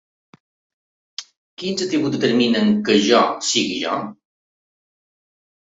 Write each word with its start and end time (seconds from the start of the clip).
Quins 1.63 1.85
atributs 1.87 2.15
determinen 2.17 2.75
que 2.89 2.99
‘jo’ 3.11 3.23
sigui 3.51 3.79
‘jo’? 3.87 3.95